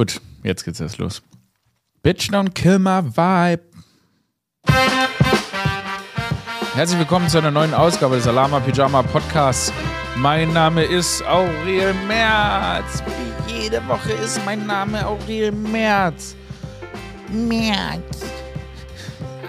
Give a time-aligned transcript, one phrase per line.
[0.00, 1.20] Gut, jetzt geht's erst los.
[2.02, 3.60] Bitch, don't kill my vibe.
[6.72, 9.70] Herzlich willkommen zu einer neuen Ausgabe des Alama Pyjama Podcasts.
[10.16, 13.02] Mein Name ist Aurel Merz.
[13.46, 16.34] Wie jede Woche ist mein Name Aurel Merz.
[17.30, 18.22] Merz.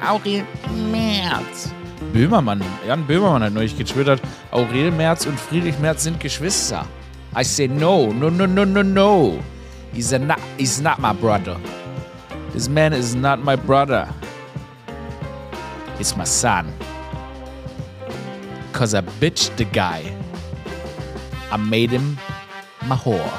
[0.05, 0.43] Aurel
[0.91, 1.71] Merz.
[2.11, 4.21] Böhmermann, Jan Böhmermann hat neulich getwittert,
[4.51, 6.85] Aurel Merz und Friedrich Merz sind Geschwister.
[7.33, 9.39] I say no, no, no, no, no, no.
[9.93, 11.59] He's, a not, he's not my brother.
[12.53, 14.07] This man is not my brother.
[15.99, 16.73] It's my son.
[18.71, 20.15] Cause I bitched the guy.
[21.51, 22.17] I made him
[22.87, 23.21] my whore.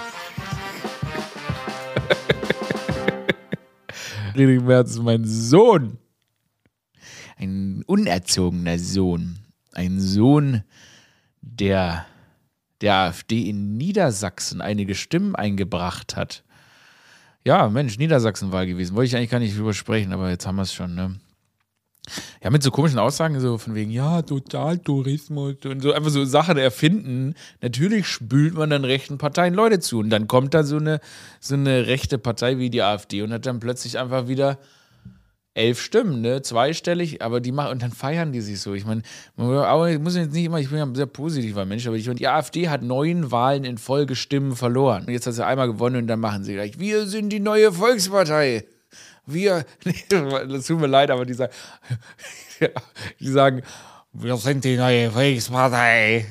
[4.33, 5.98] Friedrich Merz ist mein Sohn.
[7.39, 9.39] Ein unerzogener Sohn.
[9.73, 10.62] Ein Sohn,
[11.41, 12.06] der
[12.82, 16.42] der AfD in Niedersachsen einige Stimmen eingebracht hat.
[17.45, 18.95] Ja, Mensch, Niedersachsenwahl gewesen.
[18.95, 21.16] Wollte ich eigentlich gar nicht drüber sprechen, aber jetzt haben wir es schon, ne?
[22.42, 26.58] Ja, mit so komischen Aussagen, so von wegen, ja, Totaltourismus und so einfach so Sachen
[26.58, 27.34] erfinden.
[27.61, 30.00] Natürlich spült man dann rechten Parteien Leute zu.
[30.00, 31.00] Und dann kommt da so eine,
[31.39, 34.58] so eine rechte Partei wie die AfD und hat dann plötzlich einfach wieder
[35.55, 36.42] elf Stimmen, ne?
[36.42, 38.75] Zweistellig, aber die machen, und dann feiern die sich so.
[38.75, 39.03] Ich meine,
[39.36, 42.19] man muss jetzt nicht immer, ich bin ja ein sehr positiver Mensch, aber ich meine,
[42.19, 45.05] die AfD hat neun Wahlen in Folge Stimmen verloren.
[45.06, 47.73] Und jetzt hat sie einmal gewonnen und dann machen sie gleich, wir sind die neue
[47.73, 48.64] Volkspartei.
[49.27, 49.64] Wir,
[50.08, 51.53] das tut mir leid, aber die sagen,
[53.20, 53.62] die sagen,
[54.12, 56.27] wir sind die neue Volkspartei.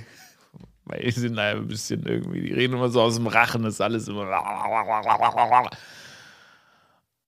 [0.85, 3.81] Weil die sind ein bisschen irgendwie, die reden immer so aus dem Rachen, das ist
[3.81, 4.25] alles immer.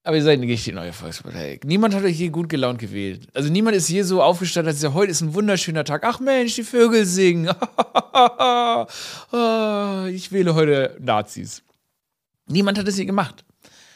[0.05, 1.61] Aber ihr seid nicht die neue Volkspartei.
[1.63, 3.29] Niemand hat euch hier gut gelaunt gewählt.
[3.33, 6.03] Also niemand ist hier so aufgestanden, als ja, heute ist ein wunderschöner Tag.
[6.03, 7.45] Ach Mensch, die Vögel singen.
[10.13, 11.63] ich wähle heute Nazis.
[12.47, 13.45] Niemand hat es hier gemacht.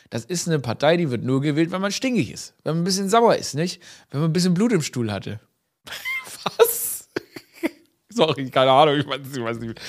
[0.09, 2.53] Das ist eine Partei, die wird nur gewählt, wenn man stinkig ist.
[2.63, 3.81] Wenn man ein bisschen sauer ist, nicht?
[4.09, 5.41] Wenn man ein bisschen Blut im Stuhl hatte.
[6.57, 7.09] Was?
[8.09, 9.81] Sorry, keine Ahnung, ich weiß nicht.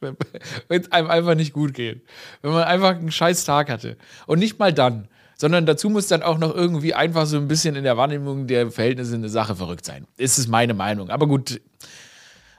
[0.00, 2.02] Wenn es einem einfach nicht gut geht.
[2.42, 3.96] Wenn man einfach einen scheiß Tag hatte.
[4.26, 7.76] Und nicht mal dann, sondern dazu muss dann auch noch irgendwie einfach so ein bisschen
[7.76, 10.06] in der Wahrnehmung der Verhältnisse eine Sache verrückt sein.
[10.16, 11.10] Ist es meine Meinung.
[11.10, 11.60] Aber gut.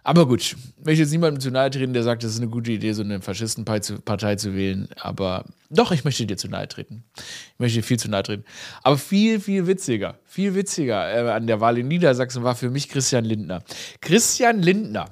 [0.02, 2.72] Aber gut, ich möchte jetzt niemandem zu nahe treten, der sagt, das ist eine gute
[2.72, 4.88] Idee, so eine Faschistenpartei zu wählen.
[4.96, 7.04] Aber doch, ich möchte dir zu nahe treten.
[7.18, 8.46] Ich möchte dir viel zu nahe treten.
[8.82, 12.88] Aber viel, viel witziger, viel witziger äh, an der Wahl in Niedersachsen war für mich
[12.88, 13.62] Christian Lindner.
[14.00, 15.10] Christian Lindner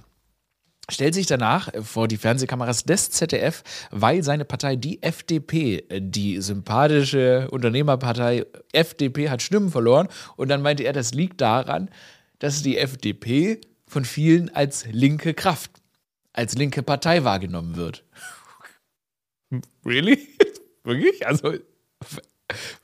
[0.89, 7.49] stellt sich danach vor die Fernsehkameras des ZDF, weil seine Partei, die FDP, die sympathische
[7.51, 10.07] Unternehmerpartei FDP, hat Stimmen verloren.
[10.35, 11.89] Und dann meinte er, das liegt daran,
[12.39, 15.71] dass die FDP von vielen als linke Kraft,
[16.33, 18.03] als linke Partei wahrgenommen wird.
[19.85, 20.27] Really?
[20.83, 21.25] wirklich?
[21.25, 21.53] Also,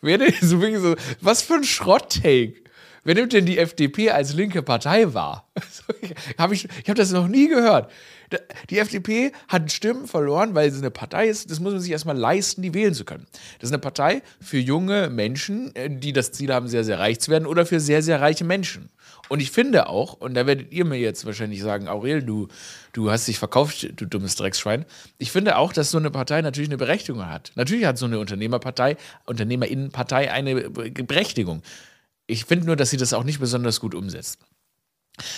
[0.01, 2.62] wer denn so, was für ein Schrott-Take?
[3.03, 5.49] Wer nimmt denn die FDP als linke Partei wahr?
[6.37, 7.91] hab ich ich habe das noch nie gehört.
[8.69, 12.17] Die FDP hat Stimmen verloren, weil sie eine Partei ist, das muss man sich erstmal
[12.17, 13.27] leisten, die wählen zu können.
[13.59, 17.19] Das ist eine Partei für junge Menschen, äh, die das Ziel haben, sehr, sehr reich
[17.19, 18.89] zu werden oder für sehr, sehr reiche Menschen.
[19.29, 22.47] Und ich finde auch, und da werdet ihr mir jetzt wahrscheinlich sagen, Aurel, du,
[22.91, 24.85] du hast dich verkauft, du dummes Drecksschwein.
[25.17, 27.51] Ich finde auch, dass so eine Partei natürlich eine Berechtigung hat.
[27.55, 31.61] Natürlich hat so eine Unternehmerpartei, Unternehmerinnenpartei eine Berechtigung.
[32.27, 34.39] Ich finde nur, dass sie das auch nicht besonders gut umsetzt.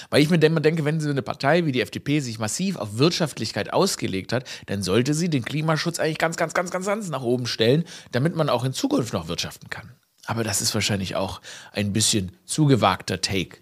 [0.10, 3.74] Weil ich mir denke, wenn so eine Partei wie die FDP sich massiv auf Wirtschaftlichkeit
[3.74, 7.46] ausgelegt hat, dann sollte sie den Klimaschutz eigentlich ganz, ganz, ganz, ganz, ganz nach oben
[7.46, 9.92] stellen, damit man auch in Zukunft noch wirtschaften kann.
[10.26, 11.42] Aber das ist wahrscheinlich auch
[11.74, 13.58] ein bisschen zugewagter Take.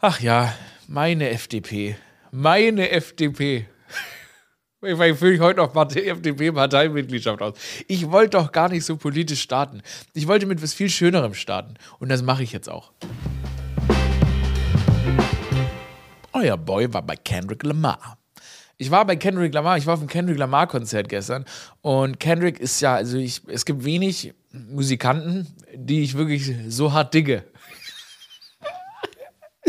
[0.00, 0.52] Ach ja,
[0.88, 1.96] meine FDP.
[2.30, 3.66] Meine FDP.
[4.80, 7.54] Ich fülle heute noch FDP-Parteimitgliedschaft aus.
[7.88, 9.82] Ich wollte doch gar nicht so politisch starten.
[10.14, 11.74] Ich wollte mit was viel Schönerem starten.
[11.98, 12.92] Und das mache ich jetzt auch.
[16.32, 18.18] Euer Boy war bei Kendrick Lamar.
[18.76, 21.44] Ich war bei Kendrick Lamar, ich war auf dem Kendrick Lamar-Konzert gestern.
[21.80, 27.14] Und Kendrick ist ja, also ich, es gibt wenig Musikanten, die ich wirklich so hart
[27.14, 27.42] digge.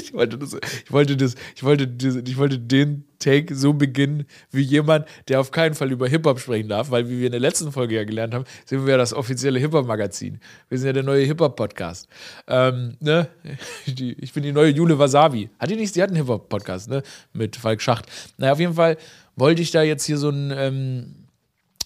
[0.01, 4.25] Ich wollte das, ich wollte das, ich wollte, das, ich wollte den Take so beginnen
[4.51, 7.41] wie jemand, der auf keinen Fall über Hip-Hop sprechen darf, weil, wie wir in der
[7.41, 10.39] letzten Folge ja gelernt haben, sind wir ja das offizielle Hip-Hop-Magazin.
[10.69, 12.07] Wir sind ja der neue Hip-Hop-Podcast.
[12.47, 13.27] Ähm, ne?
[13.85, 15.49] ich bin die neue Jule Wasabi.
[15.59, 15.93] Hat die nicht?
[15.93, 17.03] Sie hat einen Hip-Hop-Podcast, ne?
[17.33, 18.05] Mit Falk Schacht.
[18.37, 18.97] Naja, auf jeden Fall
[19.35, 21.15] wollte ich da jetzt hier so ein, ähm,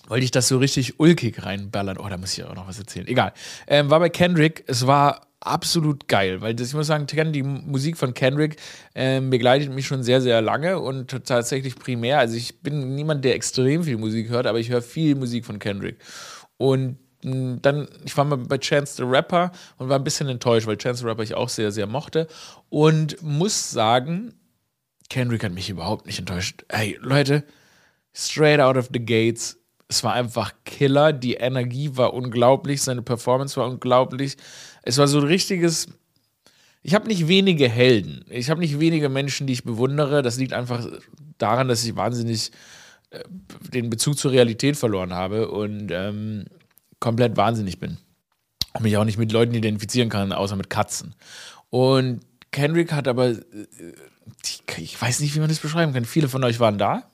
[0.08, 1.98] wollte ich das so richtig ulkig reinballern.
[1.98, 3.08] Oh, da muss ich auch noch was erzählen.
[3.08, 3.34] Egal.
[3.68, 7.98] Ähm, war bei Kendrick, es war absolut geil, weil das, ich muss sagen, die Musik
[7.98, 8.58] von Kendrick
[8.96, 12.20] ähm, begleitet mich schon sehr, sehr lange und tatsächlich primär.
[12.20, 15.60] Also ich bin niemand, der extrem viel Musik hört, aber ich höre viel Musik von
[15.60, 15.98] Kendrick.
[16.58, 20.68] Und hm, dann, ich war mal bei Chance the Rapper und war ein bisschen enttäuscht,
[20.68, 22.28] weil Chance the Rapper ich auch sehr, sehr mochte.
[22.70, 24.34] Und muss sagen,
[25.10, 26.66] Kendrick hat mich überhaupt nicht enttäuscht.
[26.70, 27.44] Hey, Leute,
[28.14, 29.60] straight out of the gates.
[29.94, 31.14] Es war einfach Killer.
[31.14, 32.82] Die Energie war unglaublich.
[32.82, 34.38] Seine Performance war unglaublich.
[34.82, 35.86] Es war so ein richtiges.
[36.82, 38.26] Ich habe nicht wenige Helden.
[38.28, 40.24] Ich habe nicht wenige Menschen, die ich bewundere.
[40.24, 40.84] Das liegt einfach
[41.38, 42.50] daran, dass ich wahnsinnig
[43.12, 43.20] äh,
[43.72, 46.46] den Bezug zur Realität verloren habe und ähm,
[47.00, 48.00] komplett wahnsinnig bin.
[48.74, 51.14] Und mich auch nicht mit Leuten identifizieren kann, außer mit Katzen.
[51.70, 53.44] Und Kendrick hat aber, äh,
[54.78, 56.06] ich weiß nicht, wie man das beschreiben kann.
[56.06, 57.12] Viele von euch waren da.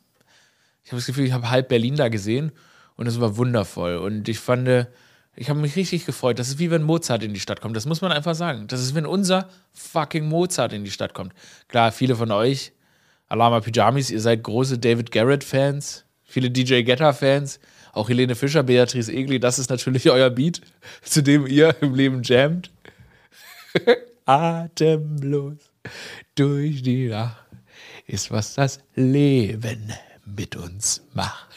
[0.85, 2.53] Ich habe das Gefühl, ich habe halb Berlin da gesehen
[2.99, 3.95] und es war wundervoll.
[3.95, 4.67] Und ich fand,
[5.37, 6.37] ich habe mich richtig gefreut.
[6.37, 7.77] Das ist wie wenn Mozart in die Stadt kommt.
[7.77, 8.67] Das muss man einfach sagen.
[8.67, 11.33] Das ist, wenn unser fucking Mozart in die Stadt kommt.
[11.69, 12.73] Klar, viele von euch,
[13.29, 17.61] Alama Pyjamis, ihr seid große David Garrett-Fans, viele DJ Getter-Fans,
[17.93, 20.59] auch Helene Fischer, Beatrice Egli, das ist natürlich euer Beat,
[21.01, 22.69] zu dem ihr im Leben jammt.
[24.25, 25.55] Atemlos
[26.35, 27.45] durch die Nacht
[28.07, 29.93] ist, was das Leben
[30.25, 31.48] mit uns macht.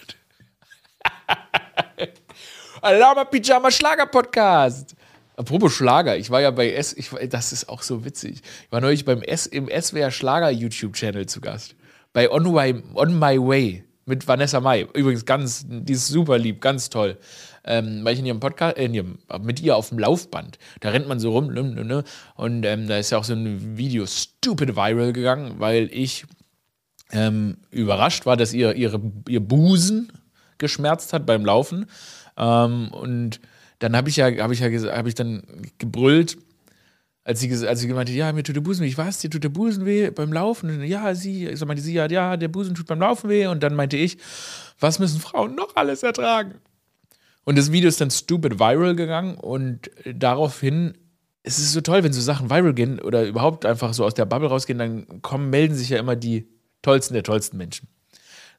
[2.83, 4.97] Alama Pyjama Schlager Podcast.
[5.37, 8.43] Apropos Schlager, ich war ja bei S, ich, das ist auch so witzig.
[8.65, 11.77] Ich war neulich beim S, im SWR Schlager YouTube-Channel zu Gast.
[12.13, 14.89] Bei On, My, On My Way mit Vanessa Mai.
[14.95, 17.19] Übrigens ganz, die ist super lieb, ganz toll.
[17.63, 20.91] Ähm, weil ich in ihrem Podcast, äh, in ihrem, mit ihr auf dem Laufband, da
[20.91, 23.79] rennt man so rum, ne, ne, ne, und ähm, da ist ja auch so ein
[23.79, 26.25] Video stupid viral gegangen, weil ich
[27.13, 30.11] ähm, überrascht war, dass ihr, ihre, ihr Busen
[30.59, 31.87] geschmerzt hat beim Laufen.
[32.37, 33.41] Ähm, und
[33.79, 35.43] dann habe ich ja, habe ich ja, habe ich dann
[35.79, 36.39] gebrüllt,
[37.25, 38.89] als sie, als sie gemeint hat, ja, mir tut der Busen weh.
[38.89, 40.71] Ich weiß, dir tut der Busen weh beim Laufen.
[40.71, 43.47] Und ja, sie, ich so meinte sie, ja, ja, der Busen tut beim Laufen weh.
[43.47, 44.19] Und dann meinte ich,
[44.81, 46.55] was müssen Frauen noch alles ertragen?
[47.45, 50.95] Und das Video ist dann stupid viral gegangen und daraufhin
[51.43, 54.27] es ist so toll, wenn so Sachen viral gehen oder überhaupt einfach so aus der
[54.27, 56.49] Bubble rausgehen, dann kommen, melden sich ja immer die
[56.83, 57.89] tollsten der tollsten Menschen.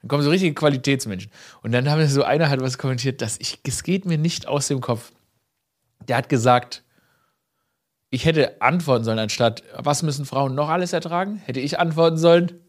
[0.04, 1.32] Dann kommen so richtige Qualitätsmenschen.
[1.62, 4.68] Und dann haben so einer halt was kommentiert, dass ich, es geht mir nicht aus
[4.68, 5.14] dem Kopf.
[6.10, 6.84] Der hat gesagt,
[8.10, 11.38] ich hätte antworten sollen, anstatt, was müssen Frauen noch alles ertragen?
[11.38, 12.60] Hätte ich antworten sollen,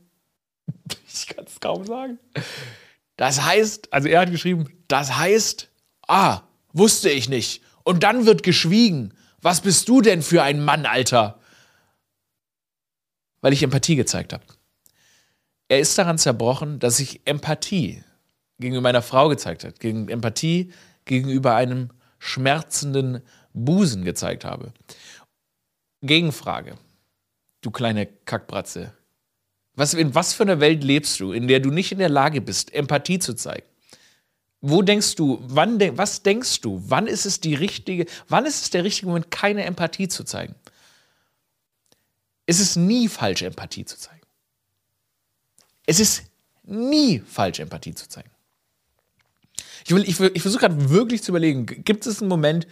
[1.13, 2.21] ich kann es kaum sagen.
[3.17, 5.71] Das heißt, also er hat geschrieben, das heißt,
[6.07, 6.43] ah,
[6.73, 7.63] wusste ich nicht.
[7.83, 9.13] Und dann wird geschwiegen.
[9.43, 11.41] Was bist du denn für ein Mann, Alter?
[13.41, 14.45] Weil ich Empathie gezeigt habe.
[15.69, 18.03] Er ist daran zerbrochen, dass ich Empathie
[18.59, 20.73] gegenüber meiner Frau gezeigt habe, gegen Empathie
[21.05, 23.23] gegenüber einem schmerzenden
[23.53, 24.73] Busen gezeigt habe.
[26.03, 26.77] Gegenfrage.
[27.61, 28.93] Du kleine Kackbratze.
[29.75, 32.41] Was, in was für einer Welt lebst du, in der du nicht in der Lage
[32.41, 33.67] bist, Empathie zu zeigen?
[34.61, 38.71] Wo denkst du, wann, was denkst du, wann ist es die richtige, wann ist es
[38.71, 40.55] der richtige Moment, keine Empathie zu zeigen?
[42.47, 44.24] Es ist nie falsch, Empathie zu zeigen.
[45.87, 46.25] Es ist
[46.65, 48.31] nie falsch, Empathie zu zeigen.
[49.87, 52.67] Ich, ich, ich versuche gerade wirklich zu überlegen, gibt es einen Moment,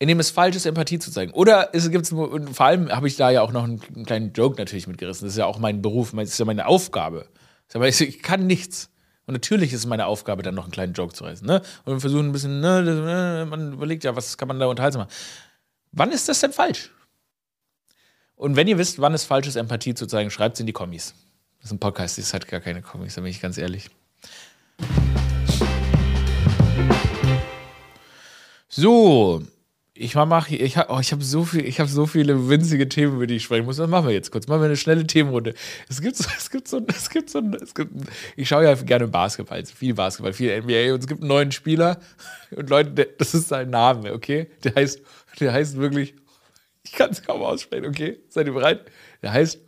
[0.00, 1.32] in dem es falsch ist, Empathie zu zeigen?
[1.32, 4.56] Oder gibt es, vor allem habe ich da ja auch noch einen, einen, kleinen Joke
[4.58, 5.26] natürlich mitgerissen.
[5.26, 7.28] Das ist ja auch mein Beruf, das ist ja meine Aufgabe.
[7.72, 8.90] Ich kann nichts.
[9.26, 11.46] Und natürlich ist es meine Aufgabe, dann noch einen kleinen Joke zu reißen.
[11.46, 11.62] Ne?
[11.84, 15.12] Und wir versuchen ein bisschen, ne, man überlegt ja, was kann man da unterhalten machen.
[15.92, 16.90] Wann ist das denn falsch?
[18.36, 20.72] Und wenn ihr wisst, wann es falsch ist, Empathie zu zeigen, schreibt es in die
[20.72, 21.14] Kommis.
[21.64, 23.88] Das ist ein Podcast, das hat gar keine Comics, da bin ich ganz ehrlich.
[28.68, 29.42] So,
[29.94, 33.26] ich mache, ich habe oh, hab so viel, ich habe so viele winzige Themen, über
[33.26, 33.78] die ich sprechen muss.
[33.78, 34.46] Das machen wir jetzt kurz.
[34.46, 35.54] Machen wir eine schnelle Themenrunde.
[35.88, 37.92] Es gibt so, es gibt so, es gibt so, es gibt,
[38.36, 41.98] ich schaue ja gerne Basketball, viel Basketball, viel NBA und es gibt einen neuen Spieler
[42.54, 44.50] und Leute, das ist sein Name, okay?
[44.64, 45.00] Der heißt,
[45.40, 46.14] der heißt wirklich,
[46.82, 48.18] ich kann es kaum aussprechen, okay?
[48.28, 48.84] Seid ihr bereit?
[49.22, 49.60] Der heißt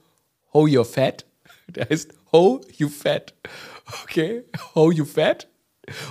[0.53, 1.25] Ho Your Fat.
[1.75, 3.35] Der heißt Ho, you fat.
[4.05, 4.45] Okay,
[4.75, 5.49] Ho, you fat.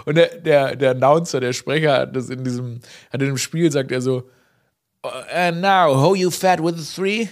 [0.06, 2.80] Und der, der, der Announcer, der Sprecher, hat das in diesem,
[3.12, 4.30] hat in dem Spiel sagt er so,
[5.34, 7.30] and now, Ho, you fat with a three.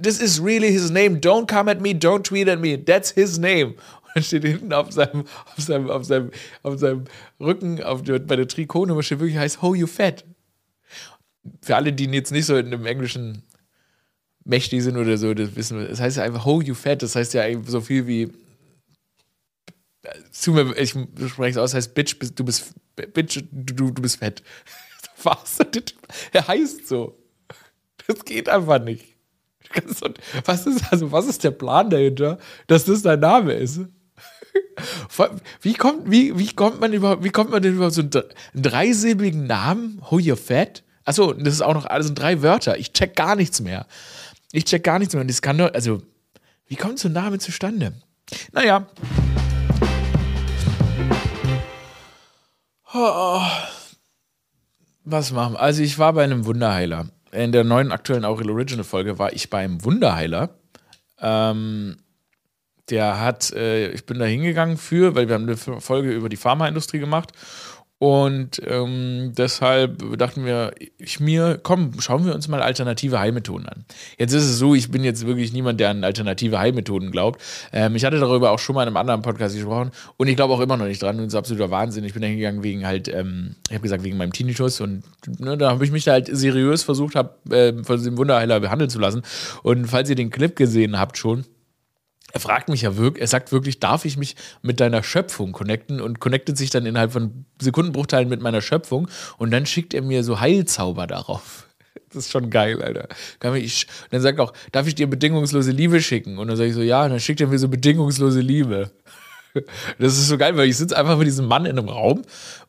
[0.00, 1.20] This is really his name.
[1.20, 2.76] Don't come at me, don't tweet at me.
[2.76, 3.74] That's his name.
[4.02, 6.30] Und dann steht hinten auf seinem, auf seinem, auf seinem,
[6.62, 7.04] auf seinem
[7.40, 10.24] Rücken, auf bei der Trikotnummer steht wirklich heißt Ho, you fat.
[11.60, 13.42] Für alle, die jetzt nicht so in einem englischen
[14.44, 15.88] mächtig sind oder so, das wissen wir.
[15.88, 18.30] Das heißt ja einfach, ho, you fat, das heißt ja so viel wie
[20.30, 24.42] zu mir, ich spreche es aus, heißt Bitch, du bist Bitch, du, du bist fett.
[25.22, 25.58] Was?
[26.32, 27.18] Er heißt so.
[28.06, 29.14] Das geht einfach nicht.
[30.44, 33.80] Was ist, also, was ist der Plan dahinter, dass das dein Name ist?
[35.62, 38.10] Wie kommt, wie, wie kommt man überhaupt, wie kommt man denn überhaupt so einen,
[38.54, 40.00] dreisilbigen Namen?
[40.10, 40.82] Who you fat?
[41.04, 42.78] Achso, das ist auch noch alles drei Wörter.
[42.78, 43.86] Ich check gar nichts mehr.
[44.56, 45.24] Ich check gar nichts mehr.
[45.24, 46.00] Das kann doch, also,
[46.68, 47.92] wie kommt so ein Name zustande?
[48.52, 48.86] Naja.
[52.94, 53.42] Oh.
[55.02, 55.56] Was machen?
[55.56, 57.08] Also, ich war bei einem Wunderheiler.
[57.32, 60.50] In der neuen aktuellen Aurel Original Folge war ich beim Wunderheiler.
[61.18, 61.96] Ähm,
[62.90, 66.36] der hat, äh, ich bin da hingegangen für, weil wir haben eine Folge über die
[66.36, 67.32] Pharmaindustrie gemacht
[67.98, 73.84] und ähm, deshalb dachten wir, ich mir, komm, schauen wir uns mal alternative Heilmethoden an.
[74.18, 77.40] Jetzt ist es so, ich bin jetzt wirklich niemand, der an alternative Heilmethoden glaubt.
[77.72, 80.52] Ähm, ich hatte darüber auch schon mal in einem anderen Podcast gesprochen und ich glaube
[80.52, 81.16] auch immer noch nicht dran.
[81.16, 82.04] Und das ist absoluter Wahnsinn.
[82.04, 85.04] Ich bin da hingegangen wegen halt, ähm, ich habe gesagt, wegen meinem Tinnitus und
[85.38, 88.90] ne, da habe ich mich da halt seriös versucht, hab, äh, von diesem Wunderheiler behandeln
[88.90, 89.22] zu lassen.
[89.62, 91.44] Und falls ihr den Clip gesehen habt schon,
[92.34, 96.00] er fragt mich ja wirklich, er sagt wirklich, darf ich mich mit deiner Schöpfung connecten
[96.00, 100.24] und connectet sich dann innerhalb von Sekundenbruchteilen mit meiner Schöpfung und dann schickt er mir
[100.24, 101.68] so Heilzauber darauf.
[102.12, 103.08] Das ist schon geil, Alter.
[103.56, 106.38] Ich, dann sagt er auch, darf ich dir bedingungslose Liebe schicken?
[106.38, 108.92] Und dann sage ich so, ja, und dann schickt er mir so bedingungslose Liebe.
[110.00, 112.22] Das ist so geil, weil ich sitze einfach mit diesem Mann in einem Raum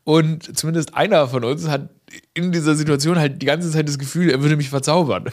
[0.03, 1.89] und zumindest einer von uns hat
[2.35, 5.31] in dieser Situation halt die ganze Zeit das Gefühl, er würde mich verzaubern.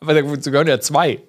[0.00, 1.22] Aber dazu gehören ja zwei.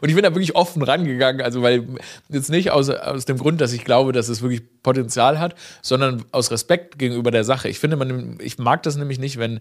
[0.00, 1.86] Und ich bin da wirklich offen rangegangen, also weil
[2.28, 6.24] jetzt nicht aus, aus dem Grund, dass ich glaube, dass es wirklich Potenzial hat, sondern
[6.32, 7.68] aus Respekt gegenüber der Sache.
[7.68, 9.60] Ich finde, man, ich mag das nämlich nicht, wenn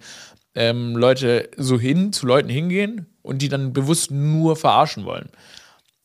[0.55, 5.29] ähm, Leute so hin zu Leuten hingehen und die dann bewusst nur verarschen wollen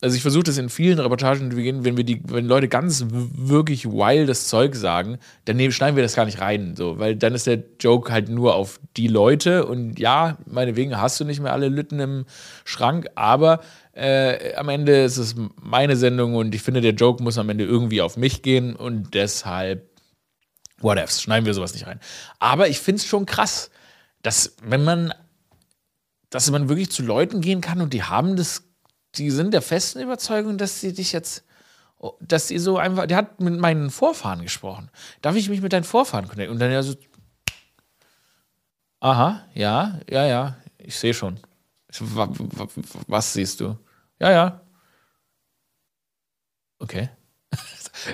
[0.03, 4.49] also ich versuche das in vielen Reportagen, wenn wir die, wenn Leute ganz wirklich wildes
[4.49, 8.11] Zeug sagen, dann schneiden wir das gar nicht rein, so, weil dann ist der Joke
[8.11, 12.25] halt nur auf die Leute und ja, meinetwegen hast du nicht mehr alle Lütten im
[12.65, 13.61] Schrank, aber
[13.93, 17.63] äh, am Ende ist es meine Sendung und ich finde, der Joke muss am Ende
[17.63, 19.89] irgendwie auf mich gehen und deshalb,
[20.79, 22.01] whatevs, schneiden wir sowas nicht rein.
[22.39, 23.71] Aber ich finde es schon krass,
[24.21, 25.13] dass wenn man,
[26.29, 28.63] dass man wirklich zu Leuten gehen kann und die haben das
[29.15, 31.43] die sind der festen Überzeugung, dass sie dich jetzt,
[32.19, 34.89] dass sie so einfach, der hat mit meinen Vorfahren gesprochen.
[35.21, 36.53] Darf ich mich mit deinen Vorfahren connecten?
[36.53, 36.95] Und dann ja so,
[38.99, 41.39] aha, ja, ja, ja, ich sehe schon.
[43.07, 43.77] Was siehst du?
[44.19, 44.61] Ja, ja.
[46.79, 47.09] Okay.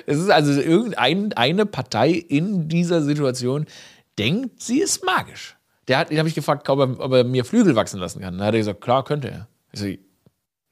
[0.06, 3.66] Es ist also irgendeine Partei in dieser Situation
[4.18, 5.56] denkt, sie ist magisch.
[5.88, 8.38] Der hat, den habe ich gefragt, ob er, ob er, mir Flügel wachsen lassen kann.
[8.38, 9.48] Dann hat er gesagt, klar, könnte er.
[9.72, 9.86] Ich so,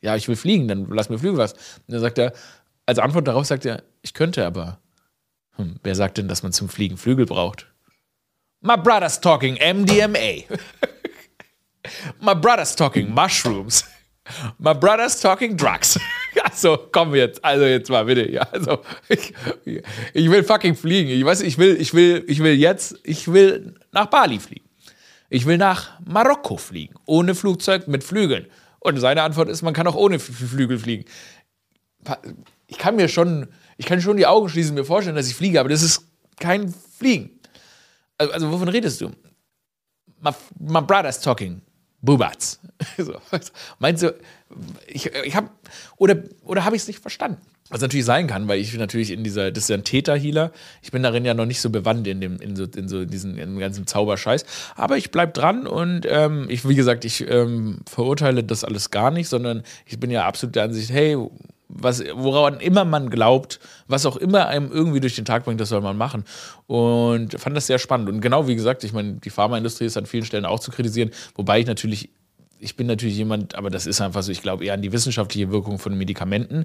[0.00, 1.52] ja, ich will fliegen, dann lass mir Flügel was.
[1.52, 2.32] Und dann sagt er,
[2.86, 4.78] als Antwort darauf sagt er, ich könnte aber.
[5.56, 7.66] Hm, wer sagt denn, dass man zum Fliegen Flügel braucht?
[8.60, 10.44] My brother's talking MDMA.
[12.20, 13.84] My brother's talking mushrooms.
[14.58, 15.98] My brother's talking drugs.
[16.44, 18.30] Also, komm jetzt, also jetzt mal bitte.
[18.30, 18.78] Ja, also,
[19.08, 19.34] ich,
[20.14, 21.10] ich will fucking fliegen.
[21.10, 24.68] Ich weiß, ich will, ich will, ich will jetzt, ich will nach Bali fliegen.
[25.30, 26.94] Ich will nach Marokko fliegen.
[27.06, 28.46] Ohne Flugzeug, mit Flügeln.
[28.80, 31.04] Und seine Antwort ist, man kann auch ohne Flügel fliegen.
[32.66, 35.60] Ich kann mir schon, ich kann schon die Augen schließen, mir vorstellen, dass ich fliege,
[35.60, 36.04] aber das ist
[36.38, 37.40] kein Fliegen.
[38.18, 39.10] Also, also wovon redest du?
[40.20, 41.62] My, my brother's talking.
[42.00, 42.60] Bubats.
[42.96, 43.14] so.
[43.78, 44.14] Meinst du,
[44.86, 45.50] ich, ich habe,
[45.96, 47.40] oder, oder habe ich es nicht verstanden?
[47.70, 50.52] Was natürlich sein kann, weil ich natürlich in dieser, das ist ja ein Täter-Healer.
[50.80, 53.32] Ich bin darin ja noch nicht so bewandt in dem, in so, in so diesen
[53.32, 54.46] in dem ganzen Zauberscheiß.
[54.74, 59.10] Aber ich bleib dran und ähm, ich, wie gesagt, ich ähm, verurteile das alles gar
[59.10, 61.18] nicht, sondern ich bin ja absolut der Ansicht, hey,
[61.68, 65.68] was, woran immer man glaubt, was auch immer einem irgendwie durch den Tag bringt, das
[65.68, 66.24] soll man machen.
[66.66, 68.08] Und fand das sehr spannend.
[68.08, 71.10] Und genau wie gesagt, ich meine, die Pharmaindustrie ist an vielen Stellen auch zu kritisieren,
[71.34, 72.10] wobei ich natürlich
[72.60, 75.50] ich bin natürlich jemand, aber das ist einfach so, ich glaube eher an die wissenschaftliche
[75.50, 76.64] Wirkung von Medikamenten.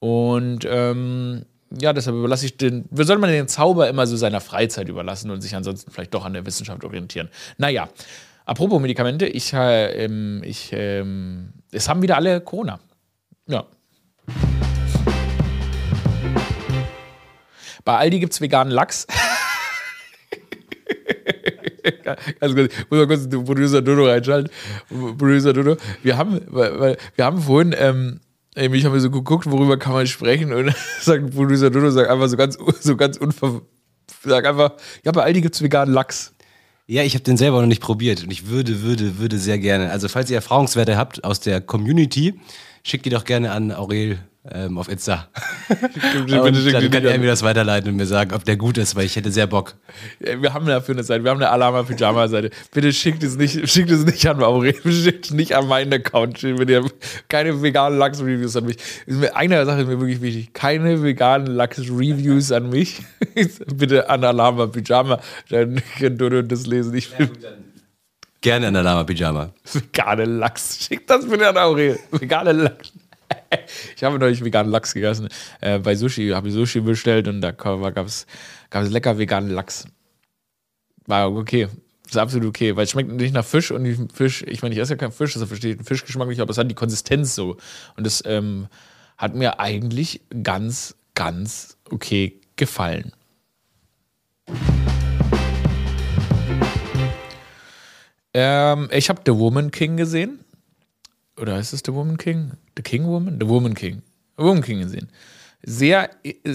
[0.00, 1.44] Und ähm,
[1.78, 5.30] ja, deshalb überlasse ich den, wie soll man den Zauber immer so seiner Freizeit überlassen
[5.30, 7.28] und sich ansonsten vielleicht doch an der Wissenschaft orientieren?
[7.58, 7.88] Naja,
[8.44, 12.80] apropos Medikamente, ich, äh, ähm, ich, ähm, es haben wieder alle Corona.
[13.46, 13.66] Ja.
[17.84, 19.06] Bei Aldi gibt es veganen Lachs.
[22.40, 24.50] also muss mal kurz Producer Dodo reinschalten.
[24.88, 25.76] Producer Dodo.
[26.02, 28.20] Wir haben, wir haben vorhin ähm,
[28.54, 32.36] ich habe so geguckt, worüber kann man sprechen und sagt Producer Dodo, sagt einfach so
[32.36, 33.62] ganz, so ganz unver...
[34.22, 34.72] Sag einfach,
[35.04, 36.34] ja, bei Aldi gibt es veganen Lachs.
[36.86, 39.90] Ja, ich habe den selber noch nicht probiert und ich würde, würde, würde sehr gerne.
[39.90, 42.40] Also falls ihr Erfahrungswerte habt aus der Community,
[42.82, 44.18] schickt die doch gerne an Aurel
[44.50, 45.28] ähm, auf Insta.
[45.68, 49.04] und dann kann er mir das weiterleiten und mir sagen, ob der gut ist, weil
[49.04, 49.74] ich hätte sehr Bock.
[50.18, 52.50] Wir haben dafür eine Seite, wir haben eine Alama-Pyjama-Seite.
[52.72, 56.40] Bitte schickt es nicht, schickt es nicht an Aurel, schickt es nicht an meinen Account.
[56.40, 56.84] Bitte
[57.28, 58.76] keine veganen Lachs-Reviews an mich.
[59.34, 63.02] Eine Sache ist mir wirklich wichtig, keine veganen Lachs-Reviews an mich.
[63.74, 65.20] Bitte an Alama-Pyjama,
[65.50, 66.94] dann könnt ihr das lesen.
[66.94, 67.28] Ich will
[68.40, 69.52] Gerne an Alama-Pyjama.
[69.72, 71.98] Vegane Lachs, schickt das bitte an Aurel.
[72.10, 72.92] Vegane Lachs.
[73.96, 75.28] ich habe neulich veganen Lachs gegessen.
[75.60, 78.26] Äh, bei Sushi habe ich Sushi bestellt und da gab es
[78.72, 79.86] lecker veganen Lachs.
[81.06, 81.68] War okay.
[82.06, 84.94] Ist absolut okay, weil es schmeckt nicht nach Fisch und Fisch, ich meine, ich esse
[84.94, 87.56] ja keinen Fisch, das verstehe ich den Fischgeschmack nicht, aber es hat die Konsistenz so.
[87.96, 88.66] Und das ähm,
[89.16, 93.12] hat mir eigentlich ganz, ganz okay gefallen.
[98.34, 100.40] Ähm, ich habe The Woman King gesehen
[101.40, 102.52] oder heißt es The Woman King?
[102.76, 103.38] The King Woman?
[103.40, 104.02] The Woman King.
[104.36, 105.08] The Woman King gesehen.
[105.62, 106.08] Sehr,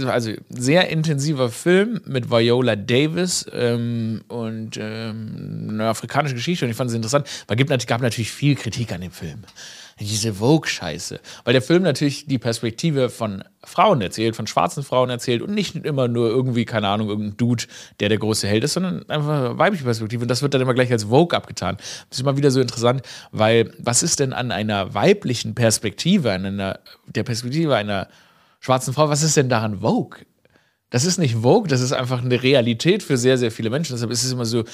[0.07, 6.77] also sehr intensiver Film mit Viola Davis ähm, und ähm, eine afrikanische Geschichte und ich
[6.77, 9.43] fand es interessant, es gab natürlich viel Kritik an dem Film
[9.99, 11.19] diese Vogue-Scheiße.
[11.45, 15.75] Weil der Film natürlich die Perspektive von Frauen erzählt, von schwarzen Frauen erzählt und nicht
[15.75, 17.63] immer nur irgendwie, keine Ahnung, irgendein Dude,
[18.01, 20.23] der der große Held ist, sondern einfach weibliche Perspektive.
[20.23, 21.77] Und das wird dann immer gleich als Vogue abgetan.
[21.77, 26.45] Das ist immer wieder so interessant, weil was ist denn an einer weiblichen Perspektive, an
[26.45, 28.09] einer, der Perspektive einer
[28.59, 30.19] schwarzen Frau, was ist denn daran Vogue?
[30.89, 33.93] Das ist nicht Vogue, das ist einfach eine Realität für sehr, sehr viele Menschen.
[33.93, 34.65] Deshalb ist es immer so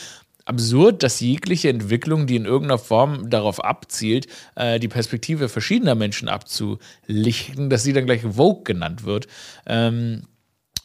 [0.46, 6.30] absurd, dass jegliche Entwicklung, die in irgendeiner Form darauf abzielt, äh, die Perspektive verschiedener Menschen
[6.30, 9.28] abzulichten, dass sie dann gleich Vogue genannt wird.
[9.66, 10.24] Ähm,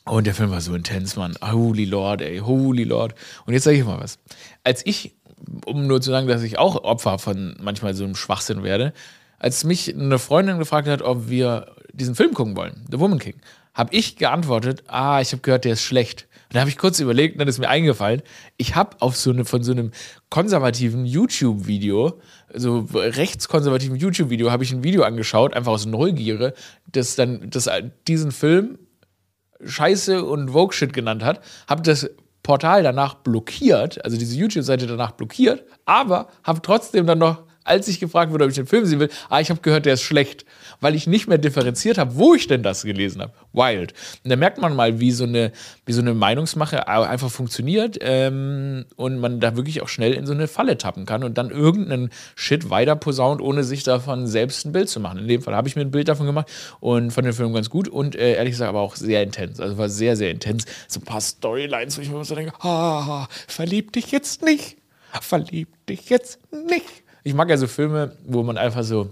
[0.04, 1.34] und der Film war so intens, Mann.
[1.42, 3.14] Holy Lord, ey, holy Lord.
[3.44, 4.18] Und jetzt sage ich mal was.
[4.62, 5.16] Als ich,
[5.64, 8.92] um nur zu sagen, dass ich auch Opfer von manchmal so einem Schwachsinn werde,
[9.38, 13.40] als mich eine Freundin gefragt hat, ob wir diesen Film gucken wollen, The Woman King,
[13.76, 16.26] habe ich geantwortet, ah, ich habe gehört, der ist schlecht.
[16.48, 18.22] Und da habe ich kurz überlegt, und dann ist mir eingefallen,
[18.56, 19.92] ich habe auf so eine, von so einem
[20.30, 22.18] konservativen YouTube-Video,
[22.54, 26.54] so rechtskonservativen YouTube-Video, habe ich ein Video angeschaut, einfach aus Neugierde,
[26.90, 27.68] das dann das,
[28.08, 28.78] diesen Film
[29.62, 32.08] Scheiße und Vogue-Shit genannt hat, habe das
[32.42, 38.00] Portal danach blockiert, also diese YouTube-Seite danach blockiert, aber habe trotzdem dann noch als ich
[38.00, 40.46] gefragt wurde, ob ich den Film sehen will, ah, ich habe gehört, der ist schlecht,
[40.80, 43.32] weil ich nicht mehr differenziert habe, wo ich denn das gelesen habe.
[43.52, 43.94] Wild.
[44.24, 45.52] Und da merkt man mal, wie so eine,
[45.84, 50.32] wie so eine Meinungsmache einfach funktioniert ähm, und man da wirklich auch schnell in so
[50.32, 54.72] eine Falle tappen kann und dann irgendeinen Shit weiter posaunt, ohne sich davon selbst ein
[54.72, 55.18] Bild zu machen.
[55.18, 56.48] In dem Fall habe ich mir ein Bild davon gemacht
[56.80, 59.60] und von dem Film ganz gut und äh, ehrlich gesagt aber auch sehr intens.
[59.60, 60.64] Also war sehr, sehr intens.
[60.88, 64.76] So ein paar Storylines, wo ich mir so denke, ah, verlieb dich jetzt nicht.
[65.20, 67.04] Verlieb dich jetzt nicht.
[67.24, 69.10] Ich mag ja so Filme, wo man einfach so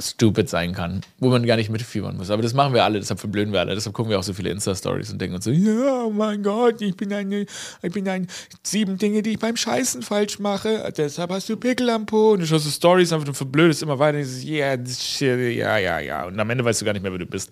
[0.00, 2.30] stupid sein kann, wo man gar nicht mitfiebern muss.
[2.30, 3.74] Aber das machen wir alle, deshalb verblöden wir alle.
[3.74, 6.80] Deshalb gucken wir auch so viele Insta-Stories und denken uns so, ja, oh mein Gott,
[6.80, 7.46] ich bin eine,
[7.82, 8.26] ich bin ein
[8.62, 10.92] sieben Dinge, die ich beim Scheißen falsch mache.
[10.96, 12.32] Deshalb hast du Pickel am Po.
[12.32, 14.20] Und du schaust so Stories einfach und verblödest immer weiter.
[14.20, 16.24] Ja, ja, ja.
[16.24, 17.50] Und am Ende weißt du gar nicht mehr, wer du bist.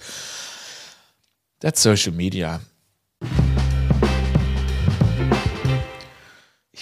[1.60, 2.60] That's Social Media.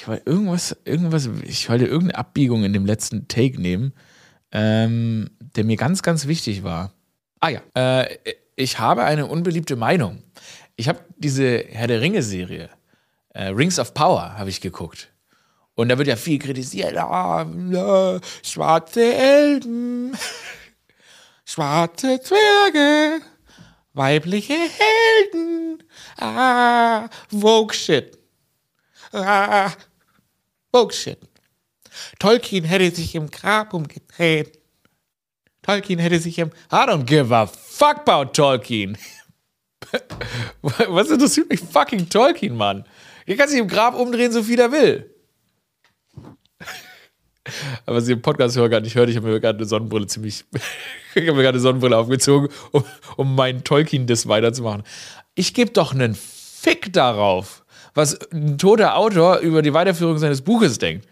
[0.06, 3.92] ich wollte irgendwas, irgendwas, ich wollte irgendeine Abbiegung in dem letzten Take nehmen,
[4.52, 6.92] ähm, der mir ganz, ganz wichtig war.
[7.40, 8.16] Ah ja, äh,
[8.56, 10.22] ich habe eine unbeliebte Meinung.
[10.76, 12.70] Ich habe diese Herr der Ringe-Serie,
[13.30, 15.10] äh, Rings of Power, habe ich geguckt.
[15.74, 16.96] Und da wird ja viel kritisiert.
[16.96, 20.16] Ah, ah, schwarze Elben,
[21.44, 23.20] schwarze Zwerge,
[23.92, 25.82] weibliche Helden,
[26.18, 28.18] ah, Vogue-Shit.
[29.12, 29.70] Ah,
[30.70, 31.18] Bullshit.
[32.18, 34.60] Tolkien hätte sich im Grab umgedreht.
[35.66, 36.48] Tolkien hätte sich im.
[36.70, 38.96] I don't give a fuck about Tolkien.
[40.88, 42.84] Was interessiert mich fucking Tolkien, Mann?
[43.26, 45.10] Ihr kann sich im Grab umdrehen, so viel er will.
[47.84, 50.06] Aber was ihr im Podcast hören gar nicht hört, ich habe mir gerade eine Sonnenbrille
[50.06, 50.44] ziemlich.
[51.14, 52.84] ich habe mir gerade eine Sonnenbrille aufgezogen, um,
[53.16, 54.82] um meinen Tolkien-Diss weiterzumachen.
[55.34, 60.78] Ich gebe doch einen Fick darauf, was ein toter Autor über die Weiterführung seines Buches
[60.78, 61.06] denkt.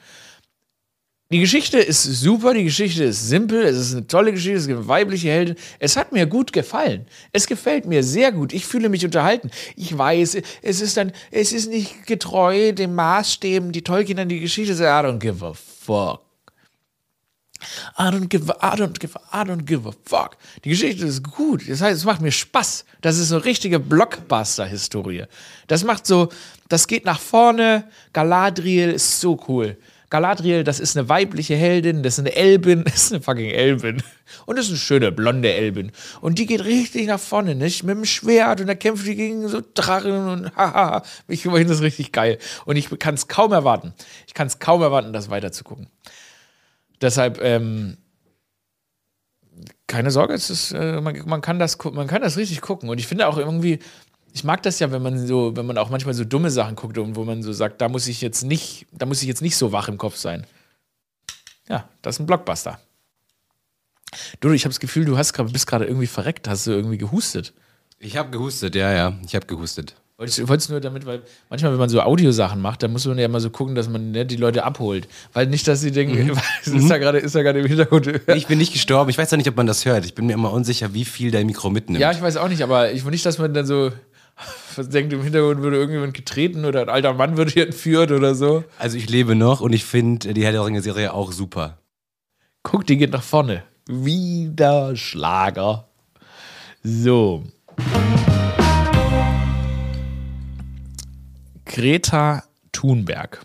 [1.30, 4.86] Die Geschichte ist super, die Geschichte ist simpel, es ist eine tolle Geschichte, es gibt
[4.86, 5.56] weibliche Helden.
[5.78, 7.06] Es hat mir gut gefallen.
[7.32, 8.52] Es gefällt mir sehr gut.
[8.52, 9.50] Ich fühle mich unterhalten.
[9.74, 14.40] Ich weiß, es ist dann, es ist nicht getreu den Maßstäben, die Tolkien an die
[14.40, 15.06] Geschichte sagt.
[15.06, 16.20] I don't give a fuck.
[17.98, 20.36] I don't give a, I don't give a, I don't give a fuck.
[20.64, 21.68] Die Geschichte ist gut.
[21.68, 22.84] Das heißt, es macht mir Spaß.
[23.00, 25.24] Das ist so eine richtige Blockbuster-Historie.
[25.66, 26.28] Das macht so,
[26.68, 27.88] das geht nach vorne.
[28.12, 29.78] Galadriel ist so cool.
[30.14, 34.00] Galadriel, das ist eine weibliche Heldin, das ist eine Elbin, das ist eine fucking Elbin.
[34.46, 35.90] Und das ist eine schöne blonde Elbin.
[36.20, 37.82] Und die geht richtig nach vorne, nicht?
[37.82, 41.02] Mit dem Schwert und da kämpft die gegen so Drachen und haha.
[41.26, 42.38] ich finde das richtig geil.
[42.64, 43.92] Und ich kann es kaum erwarten.
[44.28, 45.88] Ich kann es kaum erwarten, das weiterzugucken.
[47.00, 47.96] Deshalb, ähm,
[49.88, 52.88] keine Sorge, ist, äh, man, man, kann das, man kann das richtig gucken.
[52.88, 53.80] Und ich finde auch irgendwie,
[54.34, 56.98] ich mag das ja, wenn man so, wenn man auch manchmal so dumme Sachen guckt
[56.98, 59.56] und wo man so sagt, da muss ich jetzt nicht, da muss ich jetzt nicht
[59.56, 60.44] so wach im Kopf sein.
[61.68, 62.80] Ja, das ist ein Blockbuster.
[64.40, 66.98] Du, ich habe das Gefühl, du hast grad, bist gerade irgendwie verreckt, hast du irgendwie
[66.98, 67.52] gehustet.
[68.00, 69.94] Ich habe gehustet, ja, ja, ich habe gehustet.
[70.16, 73.28] Wolltest, wolltest nur damit, weil manchmal, wenn man so Audiosachen macht, dann muss man ja
[73.28, 75.06] mal so gucken, dass man ne, die Leute abholt.
[75.32, 76.30] Weil nicht, dass sie denken, mhm.
[76.64, 76.88] ist mhm.
[76.88, 78.20] da gerade ist da gerade im Hintergrund.
[78.34, 79.10] Ich bin nicht gestorben.
[79.10, 80.04] Ich weiß ja nicht, ob man das hört.
[80.04, 82.00] Ich bin mir immer unsicher, wie viel dein Mikro mitnimmt.
[82.00, 83.92] Ja, ich weiß auch nicht, aber ich will nicht, dass man dann so
[84.76, 88.64] denkt, im Hintergrund würde irgendjemand getreten oder ein alter Mann würde hier entführt oder so.
[88.78, 91.78] Also ich lebe noch und ich finde die Herr der Ringe-Serie auch super.
[92.62, 93.62] Guck, die geht nach vorne.
[93.86, 95.88] Wieder Schlager.
[96.82, 97.44] So.
[101.64, 103.44] Greta Thunberg,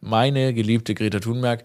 [0.00, 1.64] meine geliebte Greta Thunberg,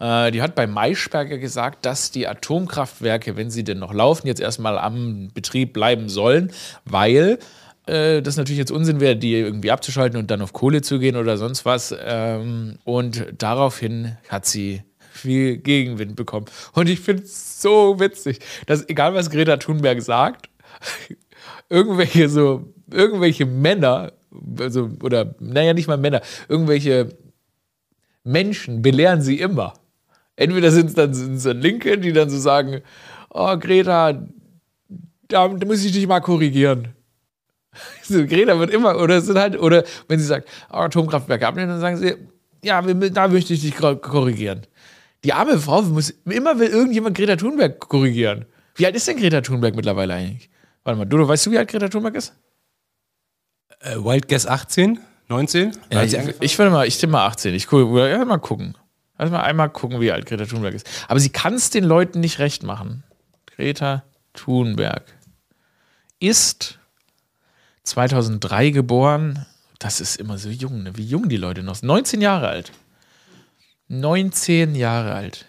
[0.00, 4.40] äh, die hat bei Maischberger gesagt, dass die Atomkraftwerke, wenn sie denn noch laufen, jetzt
[4.40, 6.50] erstmal am Betrieb bleiben sollen,
[6.84, 7.38] weil
[7.86, 11.16] äh, das natürlich jetzt Unsinn wäre, die irgendwie abzuschalten und dann auf Kohle zu gehen
[11.16, 11.94] oder sonst was.
[12.04, 16.46] Ähm, und daraufhin hat sie viel Gegenwind bekommen.
[16.72, 20.48] Und ich finde es so witzig, dass egal was Greta Thunberg sagt,
[21.68, 24.12] irgendwelche so, irgendwelche Männer
[24.58, 27.16] also, oder, naja, nicht mal Männer, irgendwelche
[28.24, 29.74] Menschen belehren sie immer.
[30.36, 32.80] Entweder sind es dann, sind's Linke, die dann so sagen,
[33.30, 34.26] oh, Greta,
[35.28, 36.88] da, da muss ich dich mal korrigieren.
[38.02, 41.80] So, Greta wird immer, oder es sind halt, oder wenn sie sagt, Atomkraftwerke ablehnen, dann
[41.80, 42.16] sagen sie,
[42.62, 44.62] ja, da möchte ich dich korrigieren.
[45.24, 48.44] Die arme Frau muss, immer will irgendjemand Greta Thunberg korrigieren.
[48.74, 50.50] Wie alt ist denn Greta Thunberg mittlerweile eigentlich?
[50.84, 52.34] Warte mal, Dodo, weißt du, wie alt Greta Thunberg ist?
[53.80, 54.98] Äh, Wild Guess 18?
[55.28, 55.72] 19?
[55.90, 57.54] Ja, ich, ich würde mal, ich stimme mal 18.
[57.54, 58.76] Ich gucke, ja, mal gucken.
[59.18, 60.88] Lass mal einmal gucken, wie alt Greta Thunberg ist.
[61.08, 63.04] Aber sie kann es den Leuten nicht recht machen.
[63.46, 64.04] Greta
[64.34, 65.04] Thunberg
[66.18, 66.78] ist
[67.84, 69.46] 2003 geboren.
[69.78, 70.96] Das ist immer so jung, ne?
[70.96, 71.88] wie jung die Leute noch sind.
[71.88, 72.72] 19 Jahre alt.
[73.88, 75.46] 19 Jahre alt.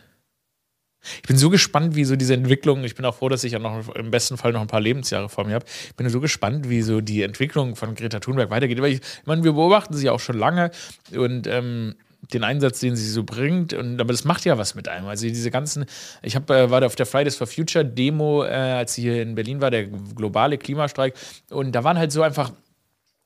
[1.18, 3.60] Ich bin so gespannt, wie so diese Entwicklung, ich bin auch froh, dass ich ja
[3.60, 5.66] noch im besten Fall noch ein paar Lebensjahre vor mir habe.
[5.88, 8.82] Ich bin so gespannt, wie so die Entwicklung von Greta Thunberg weitergeht.
[8.82, 10.72] Weil ich, ich meine, wir beobachten sie auch schon lange
[11.12, 11.96] und ähm,
[12.32, 13.74] den Einsatz, den sie so bringt.
[13.74, 15.08] Und, aber das macht ja was mit einem.
[15.08, 15.86] Also diese ganzen,
[16.22, 19.22] ich hab, äh, war da auf der Fridays for Future Demo, äh, als sie hier
[19.22, 21.16] in Berlin war, der globale Klimastreik.
[21.50, 22.52] Und da waren halt so einfach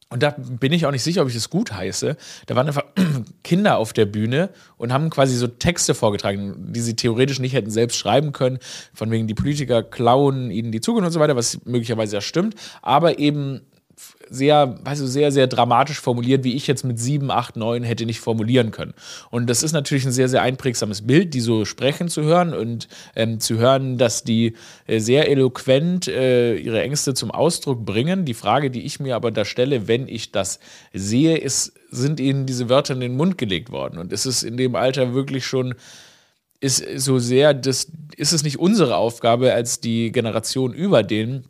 [0.09, 2.15] und da bin ich auch nicht sicher, ob ich das gut heiße.
[2.45, 2.85] Da waren einfach
[3.43, 7.71] Kinder auf der Bühne und haben quasi so Texte vorgetragen, die sie theoretisch nicht hätten
[7.71, 8.59] selbst schreiben können.
[8.93, 12.55] Von wegen die Politiker klauen ihnen die Zukunft und so weiter, was möglicherweise ja stimmt.
[12.81, 13.61] Aber eben
[14.29, 18.05] sehr, weißt du, sehr, sehr dramatisch formuliert, wie ich jetzt mit sieben, acht, neun hätte
[18.05, 18.93] nicht formulieren können.
[19.31, 22.87] Und das ist natürlich ein sehr, sehr einprägsames Bild, die so sprechen zu hören und
[23.15, 24.53] ähm, zu hören, dass die
[24.85, 28.25] äh, sehr eloquent äh, ihre Ängste zum Ausdruck bringen.
[28.25, 30.59] Die Frage, die ich mir aber da stelle, wenn ich das
[30.93, 33.97] sehe, ist, sind ihnen diese Wörter in den Mund gelegt worden?
[33.97, 35.75] Und ist es in dem Alter wirklich schon
[36.59, 41.47] ist so sehr, das ist es nicht unsere Aufgabe als die Generation über denen,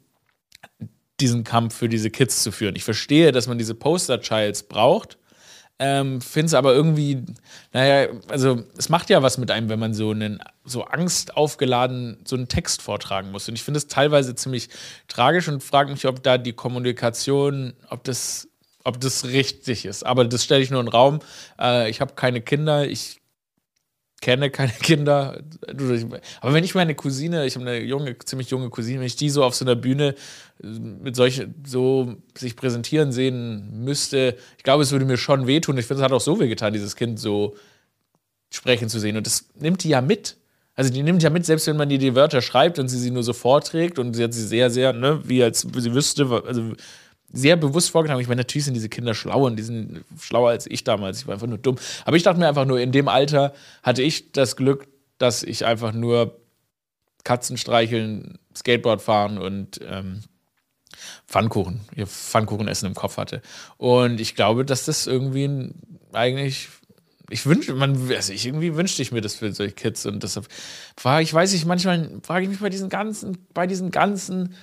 [1.19, 2.75] diesen Kampf für diese Kids zu führen.
[2.75, 5.17] Ich verstehe, dass man diese Poster-Childs braucht,
[5.79, 7.23] ähm, finde es aber irgendwie,
[7.71, 12.17] naja, also es macht ja was mit einem, wenn man so einen so Angst aufgeladen
[12.25, 13.47] so einen Text vortragen muss.
[13.47, 14.69] Und ich finde es teilweise ziemlich
[15.07, 18.47] tragisch und frage mich, ob da die Kommunikation, ob das,
[18.83, 20.03] ob das richtig ist.
[20.03, 21.19] Aber das stelle ich nur in den Raum.
[21.59, 23.19] Äh, ich habe keine Kinder, ich
[24.21, 25.41] kenne keine Kinder.
[26.41, 29.29] Aber wenn ich meine Cousine, ich habe eine junge, ziemlich junge Cousine, wenn ich die
[29.29, 30.15] so auf so einer Bühne
[30.63, 35.77] äh, mit solch so sich präsentieren sehen müsste, ich glaube, es würde mir schon wehtun.
[35.77, 37.55] Ich finde, es hat auch so wehgetan, dieses Kind so
[38.49, 39.17] sprechen zu sehen.
[39.17, 40.37] Und das nimmt die ja mit.
[40.75, 43.09] Also die nimmt ja mit, selbst wenn man ihr die Wörter schreibt und sie sie
[43.09, 46.73] nur so vorträgt und sie hat sie sehr, sehr, ne, wie als sie wüsste, also
[47.31, 48.21] sehr bewusst vorgetragen.
[48.21, 51.19] Ich meine, natürlich sind diese Kinder schlau und die sind schlauer als ich damals.
[51.19, 51.77] Ich war einfach nur dumm.
[52.05, 54.87] Aber ich dachte mir einfach nur, in dem Alter hatte ich das Glück,
[55.17, 56.39] dass ich einfach nur
[57.23, 60.21] Katzen streicheln, Skateboard fahren und ähm,
[61.27, 63.41] Pfannkuchen, ihr Pfannkuchen essen im Kopf hatte.
[63.77, 65.73] Und ich glaube, dass das irgendwie
[66.13, 66.69] eigentlich
[67.29, 70.47] ich wünsche, man, also ich irgendwie wünschte ich mir das für solche Kids und deshalb
[70.95, 74.55] frage ich, weiß ich, manchmal frage ich mich bei diesen ganzen, bei diesen ganzen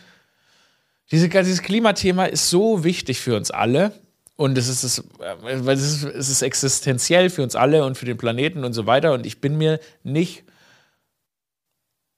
[1.11, 3.93] diese, dieses Klimathema ist so wichtig für uns alle.
[4.37, 8.17] Und es ist, äh, es ist, es ist existenziell für uns alle und für den
[8.17, 9.12] Planeten und so weiter.
[9.12, 10.45] Und ich bin mir nicht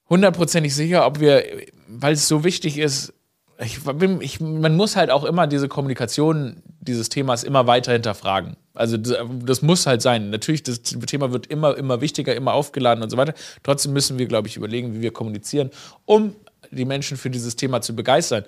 [0.09, 1.45] hundertprozentig sicher, ob wir,
[1.89, 3.13] weil es so wichtig ist,
[3.59, 3.81] ich,
[4.21, 8.57] ich, man muss halt auch immer diese Kommunikation dieses Themas immer weiter hinterfragen.
[8.75, 10.29] Also das, das, muss halt sein.
[10.31, 13.33] Natürlich, das Thema wird immer, immer wichtiger, immer aufgeladen und so weiter.
[13.63, 15.71] Trotzdem müssen wir, glaube ich, überlegen, wie wir kommunizieren,
[16.05, 16.37] um
[16.71, 18.45] die Menschen für dieses Thema zu begeistern.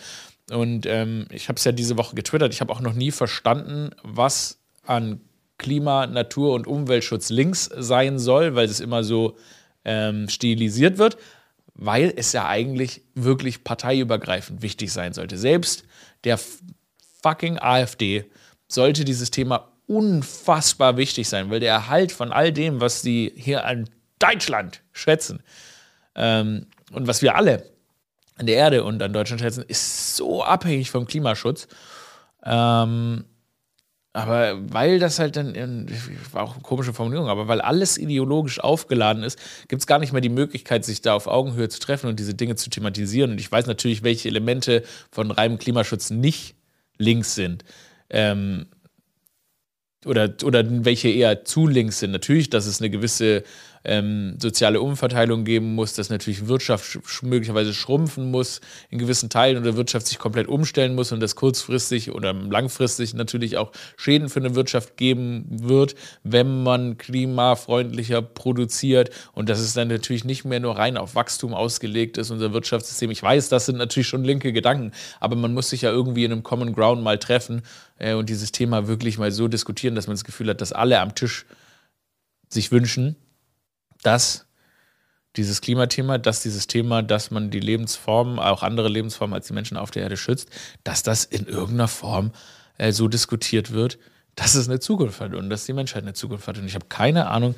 [0.51, 2.53] Und ähm, ich habe es ja diese Woche getwittert.
[2.55, 5.21] Ich habe auch noch nie verstanden, was an
[5.59, 9.37] Klima, Natur und Umweltschutz links sein soll, weil es immer so
[9.85, 11.19] ähm, stilisiert wird
[11.79, 15.39] weil es ja eigentlich wirklich parteiübergreifend wichtig sein sollte.
[15.39, 15.85] Selbst
[16.25, 16.39] der
[17.23, 18.25] fucking AfD
[18.67, 23.65] sollte dieses Thema unfassbar wichtig sein, weil der Erhalt von all dem, was sie hier
[23.65, 25.41] an Deutschland schätzen
[26.17, 27.65] ähm, und was wir alle
[28.47, 31.69] der Erde und an Deutschland schätzen, ist so abhängig vom Klimaschutz.
[32.45, 33.25] Ähm,
[34.13, 35.87] aber weil das halt dann,
[36.33, 40.13] war auch eine komische Formulierung, aber weil alles ideologisch aufgeladen ist, gibt es gar nicht
[40.13, 43.33] mehr die Möglichkeit, sich da auf Augenhöhe zu treffen und diese Dinge zu thematisieren.
[43.33, 46.57] Und ich weiß natürlich, welche Elemente von reinem Klimaschutz nicht
[46.97, 47.65] links sind.
[48.11, 48.67] Ähm,
[50.05, 52.13] oder, oder welche eher zu links sind.
[52.13, 53.43] Natürlich, dass es eine gewisse
[53.85, 58.61] ähm, soziale Umverteilung geben muss, dass natürlich Wirtschaft sch möglicherweise schrumpfen muss
[58.91, 63.57] in gewissen Teilen oder Wirtschaft sich komplett umstellen muss und das kurzfristig oder langfristig natürlich
[63.57, 69.89] auch Schäden für eine Wirtschaft geben wird, wenn man klimafreundlicher produziert und dass es dann
[69.89, 73.11] natürlich nicht mehr nur rein auf Wachstum ausgelegt ist, unser Wirtschaftssystem.
[73.11, 76.33] Ich weiß, das sind natürlich schon linke Gedanken, aber man muss sich ja irgendwie in
[76.33, 77.63] einem Common Ground mal treffen
[77.99, 81.01] äh, und dieses Thema wirklich mal so diskutieren, dass man das Gefühl hat, dass alle
[81.01, 81.47] am Tisch
[82.49, 83.17] sich wünschen,
[84.03, 84.47] dass
[85.37, 89.77] dieses Klimathema, dass dieses Thema, dass man die Lebensformen, auch andere Lebensformen als die Menschen
[89.77, 90.49] auf der Erde schützt,
[90.85, 92.33] dass das in irgendeiner Form
[92.79, 93.99] äh, so diskutiert wird,
[94.35, 96.59] dass es eine Zukunft hat und dass die Menschheit eine Zukunft hat.
[96.59, 97.55] Und ich habe keine Ahnung,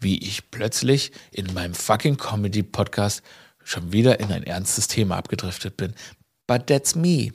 [0.00, 3.22] wie ich plötzlich in meinem fucking Comedy-Podcast
[3.64, 5.94] schon wieder in ein ernstes Thema abgedriftet bin.
[6.46, 7.32] But that's me.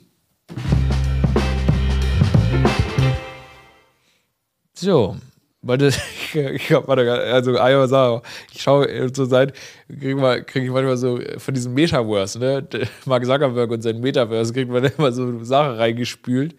[4.74, 5.16] So,
[5.62, 5.96] das,
[6.32, 9.54] ich, ich hab, warte, also eine Sache, ich schaue zur Seite,
[9.88, 12.68] kriege krieg ich manchmal so von diesem Metaverse, ne?
[13.06, 16.54] Mark Zuckerberg und sein Metaverse kriegt man immer so Sachen reingespült.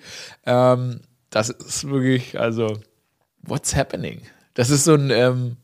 [0.45, 2.79] Ähm, das ist wirklich, also,
[3.43, 4.21] what's happening?
[4.53, 5.57] Das ist so ein, ähm,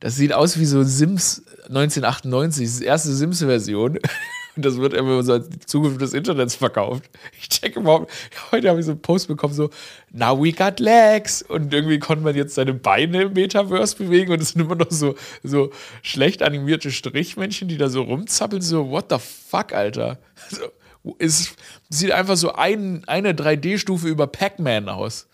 [0.00, 3.98] das sieht aus wie so Sims 1998, das erste Sims-Version.
[4.56, 7.10] Und das wird immer so als Zukunft des Internets verkauft.
[7.38, 8.10] Ich check überhaupt,
[8.50, 9.68] heute habe ich so einen Post bekommen, so,
[10.10, 11.42] now we got legs.
[11.42, 14.90] Und irgendwie konnte man jetzt seine Beine im Metaverse bewegen und es sind immer noch
[14.90, 15.70] so, so
[16.02, 20.18] schlecht animierte Strichmännchen, die da so rumzappeln, so, what the fuck, Alter.
[20.48, 21.54] So, es
[21.90, 25.28] sieht einfach so ein, eine 3D-Stufe über Pac-Man aus.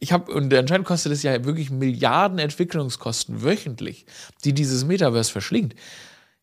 [0.00, 4.06] Ich habe, und anscheinend kostet es ja wirklich Milliarden Entwicklungskosten wöchentlich,
[4.44, 5.74] die dieses Metaverse verschlingt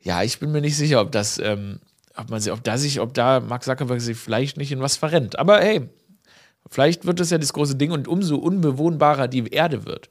[0.06, 1.80] ja, ich bin mir nicht sicher, ob das, ähm,
[2.16, 4.98] ob man sich, ob da sich, ob da Mark Zuckerberg sich vielleicht nicht in was
[4.98, 5.40] verrennt.
[5.40, 5.90] Aber hey,
[6.70, 10.10] vielleicht wird das ja das große Ding und umso unbewohnbarer die Erde wird,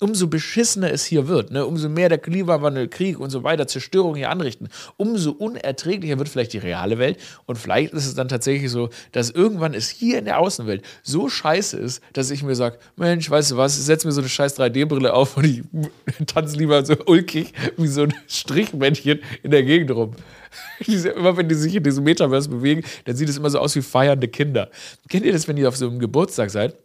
[0.00, 4.14] umso beschissener es hier wird, ne, umso mehr der Klimawandel, Krieg und so weiter, Zerstörung
[4.14, 7.18] hier anrichten, umso unerträglicher wird vielleicht die reale Welt.
[7.46, 11.28] Und vielleicht ist es dann tatsächlich so, dass irgendwann es hier in der Außenwelt so
[11.28, 14.58] scheiße ist, dass ich mir sage, Mensch, weißt du was, setz mir so eine scheiß
[14.58, 15.62] 3D-Brille auf und ich
[16.26, 20.12] tanze lieber so ulkig wie so ein Strichmännchen in der Gegend rum.
[20.86, 23.82] immer wenn die sich in diesem Metaverse bewegen, dann sieht es immer so aus wie
[23.82, 24.70] feiernde Kinder.
[25.08, 26.76] Kennt ihr das, wenn ihr auf so einem Geburtstag seid?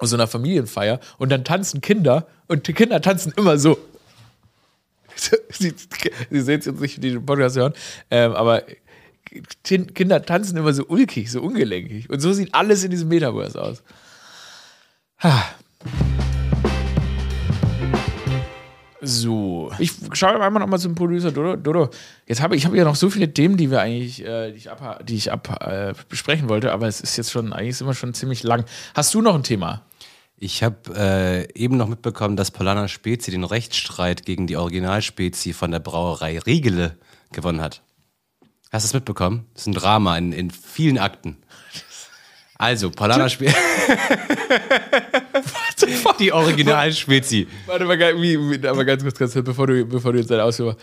[0.00, 3.78] Aus so einer Familienfeier und dann tanzen Kinder und die Kinder tanzen immer so.
[5.50, 5.74] Sie,
[6.30, 7.74] Sie sehen es jetzt nicht, die den Podcast hören,
[8.10, 8.62] ähm, aber
[9.62, 12.08] Kinder tanzen immer so ulkig, so ungelenkig.
[12.10, 13.82] Und so sieht alles in diesem Metaverse aus.
[15.22, 15.44] Ha.
[19.02, 21.56] So, ich schaue einmal nochmal zum Producer Dodo.
[21.56, 21.90] Dodo.
[22.26, 24.70] Jetzt habe ich habe ja noch so viele Themen, die wir eigentlich, äh, die ich
[24.70, 27.94] ab, die ich ab äh, besprechen wollte, aber es ist jetzt schon eigentlich ist immer
[27.94, 28.64] schon ziemlich lang.
[28.94, 29.82] Hast du noch ein Thema?
[30.42, 35.70] Ich habe äh, eben noch mitbekommen, dass Polana Spezi den Rechtsstreit gegen die Originalspezi von
[35.70, 36.96] der Brauerei Riegele
[37.30, 37.82] gewonnen hat.
[38.72, 39.44] Hast du es mitbekommen?
[39.52, 41.36] Das ist ein Drama in, in vielen Akten.
[42.54, 43.54] Also, Polana Spezi.
[46.18, 47.46] die Originalspezi.
[47.66, 50.76] Warte mal, wie, aber ganz kurz, ganz kurz, bevor du, bevor du jetzt deine Ausführung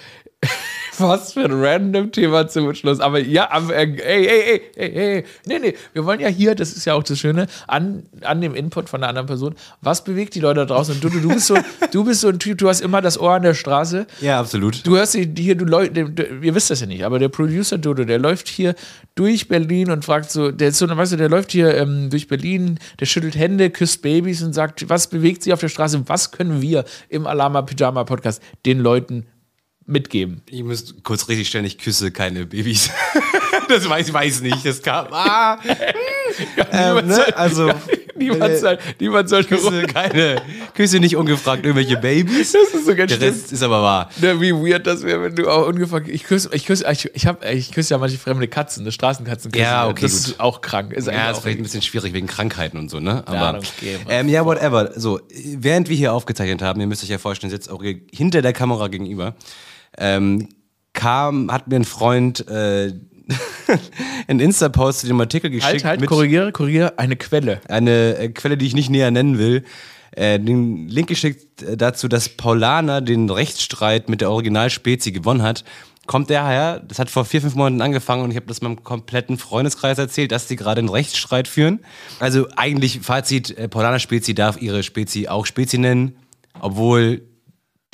[0.99, 2.99] Was für ein random Thema zum Schluss.
[2.99, 6.55] Aber ja, aber, äh, ey, ey, ey, ey, ey, nee, nee, wir wollen ja hier,
[6.55, 10.03] das ist ja auch das Schöne, an, an dem Input von der anderen Person, was
[10.03, 10.95] bewegt die Leute da draußen?
[10.95, 11.57] Und du, du, du, bist so,
[11.91, 14.07] du bist so ein Typ, du hast immer das Ohr an der Straße.
[14.21, 14.85] Ja, absolut.
[14.85, 15.99] Du hörst hier, du Leute,
[16.41, 18.75] ihr wisst das ja nicht, aber der Producer Dodo, der läuft hier
[19.15, 22.27] durch Berlin und fragt so, der ist so, weißt du, der läuft hier ähm, durch
[22.27, 26.03] Berlin, der schüttelt Hände, küsst Babys und sagt, was bewegt sie auf der Straße?
[26.07, 29.25] Was können wir im Alama Pyjama Podcast den Leuten
[29.87, 30.41] mitgeben?
[30.49, 32.91] Ich muss kurz richtig stellen, ich küsse keine Babys.
[33.69, 34.65] das weiß ich weiß nicht.
[34.65, 35.07] Das kam.
[35.11, 35.57] Ah.
[36.71, 37.37] ähm, ne?
[37.37, 37.71] Also.
[38.17, 40.41] Niemand äh, soll, niemand soll Küsse, keine,
[40.73, 42.51] küsse nicht ungefragt irgendwelche Babys.
[42.51, 43.21] Das ist so ganz Der.
[43.21, 44.09] Rest ist aber wahr.
[44.19, 46.07] Ne, wie weird das wäre, wenn du auch ungefragt.
[46.09, 49.51] Ich küsse, ich küsse, ich, ich, hab, ich küsse ja manche fremde Katzen, eine Straßenkatzen.
[49.51, 49.63] küssen.
[49.63, 50.31] Ja, okay, Das gut.
[50.31, 50.93] ist auch krank.
[50.93, 53.23] Ist Ja, ist vielleicht ein bisschen schwierig wegen Krankheiten und so, ne?
[53.27, 54.91] Ja, Aber, okay, ähm, ja, whatever.
[54.95, 58.53] So, während wir hier aufgezeichnet haben, ihr müsst euch ja vorstellen, sitzt auch hinter der
[58.53, 59.35] Kamera gegenüber,
[59.97, 60.49] ähm,
[60.93, 62.93] kam, hat mir ein Freund äh,
[64.27, 67.61] einen Insta-Post zu dem Artikel geschickt Halt, halt, mit korrigiere, korrigiere, eine Quelle.
[67.67, 69.63] eine äh, Quelle, die ich nicht näher nennen will,
[70.11, 75.63] äh, den Link geschickt äh, dazu, dass Paulaner den Rechtsstreit mit der Originalspezi gewonnen hat.
[76.05, 79.37] Kommt daher, das hat vor vier, fünf Monaten angefangen und ich habe das meinem kompletten
[79.37, 81.81] Freundeskreis erzählt, dass die gerade einen Rechtsstreit führen.
[82.19, 86.15] Also eigentlich Fazit, äh, Paulaner Spezi darf ihre Spezi auch Spezi nennen,
[86.61, 87.23] obwohl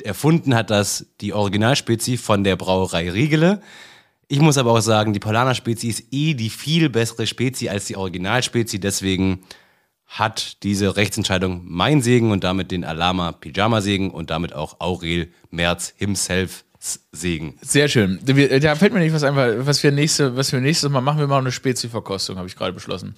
[0.04, 3.60] erfunden hat das die Originalspezi von der Brauerei Riegele.
[4.28, 7.86] Ich muss aber auch sagen, die Paulaner Spezi ist eh die viel bessere Spezi als
[7.86, 9.44] die Originalspezi, deswegen
[10.06, 15.28] hat diese Rechtsentscheidung mein Segen und damit den Alama Pyjama Segen und damit auch Aurel
[15.50, 16.64] Merz himself
[17.12, 17.58] Segen.
[17.62, 18.20] Sehr schön.
[18.24, 21.18] Da fällt mir nicht was ein, was wir, nächste, was wir nächstes Mal machen.
[21.18, 23.16] Wir machen eine Spezi-Verkostung, habe ich gerade beschlossen.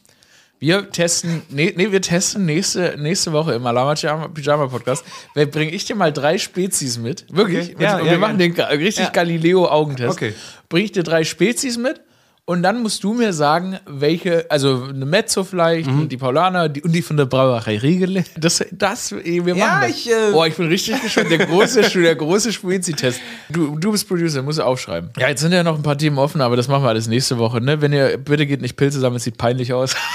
[0.58, 5.04] Wir testen, nee, nee, wir testen nächste, nächste Woche im Alama Pyjama- Podcast.
[5.34, 7.26] Bringe ich dir mal drei Spezies mit.
[7.30, 7.74] Wirklich.
[7.74, 7.84] Okay.
[7.84, 9.10] Ja, wir ja, machen den richtig Ja.
[9.10, 10.10] Galileo-Augentest.
[10.16, 10.32] Okay.
[10.70, 12.00] Bring ich dir drei Spezies mit
[12.46, 16.08] und dann musst du mir sagen, welche, also eine Mezzo vielleicht, Mhm.
[16.08, 18.22] die Paulaner die, und die von der Brauerei Riegele.
[18.38, 19.90] Das, das, wir machen Ja, das.
[19.90, 21.30] ich, äh, oh, ich bin richtig gespannt.
[21.32, 23.20] Der große, der große Spezi-Test.
[23.50, 25.10] Du, du bist Producer, musst du aufschreiben.
[25.18, 27.36] Ja, jetzt sind ja noch ein paar Themen offen, aber das machen wir alles nächste
[27.36, 27.60] Woche.
[27.60, 27.80] Ne?
[27.82, 29.94] Wenn ihr, bitte geht nicht Pilze sammeln, es sieht peinlich aus.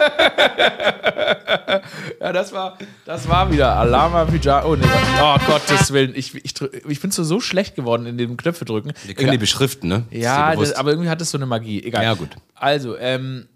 [2.20, 4.66] ja, das war, das war wieder Alama Pyjama.
[4.66, 4.86] Oh, nee,
[5.22, 6.12] oh Gottes Willen.
[6.14, 6.54] Ich, ich,
[6.88, 8.92] ich bin so, so schlecht geworden in dem Knöpfe drücken.
[9.04, 10.04] Wir können die beschriften, ne?
[10.10, 11.82] Ja, das, aber irgendwie hat das so eine Magie.
[11.82, 12.02] Egal.
[12.02, 12.30] Ja, gut.
[12.54, 13.48] Also, ähm,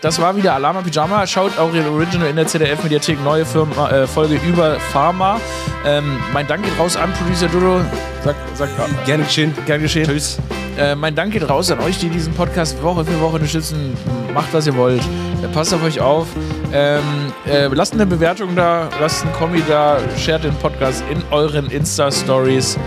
[0.00, 1.26] das war wieder Alama Pyjama.
[1.26, 5.40] Schaut auch ihr Original in der ZDF-Mediathek, neue Firma, äh, Folge über Pharma.
[5.84, 7.80] Ähm, mein Dank geht raus an Producer Dodo.
[8.24, 8.68] Sag, sag,
[9.04, 9.54] Gerne geschehen.
[9.66, 10.06] gern geschehen.
[10.06, 10.38] Tschüss.
[10.78, 13.96] Äh, mein Dank geht raus an euch, die diesen Podcast Woche für Woche unterstützen.
[14.34, 15.02] Macht, was ihr wollt.
[15.42, 16.26] Äh, passt auf euch auf.
[16.72, 17.02] Ähm,
[17.46, 22.78] äh, lasst eine Bewertung da, lasst einen Kommi da, shared den Podcast in euren Insta-Stories.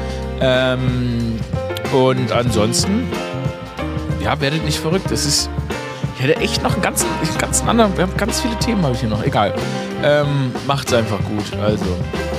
[0.41, 1.39] Ähm,
[1.91, 3.09] und ansonsten,
[4.23, 5.09] ja, werdet nicht verrückt.
[5.11, 5.49] Es ist.
[6.19, 7.95] Ich hätte echt noch einen ganzen, ganzen anderen.
[7.95, 9.23] Wir haben ganz viele Themen, habe ich hier noch.
[9.23, 9.53] Egal.
[10.03, 11.57] Ähm, macht's einfach gut.
[11.61, 11.85] Also,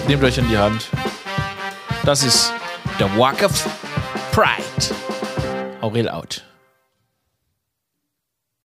[0.07, 0.91] nehmt euch in die Hand.
[2.05, 2.53] Das ist
[2.99, 3.67] der Walk of
[4.33, 4.95] Pride.
[5.81, 6.43] Aurel out.